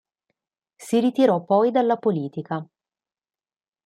[0.77, 2.67] Si ritirò poi dalla politica.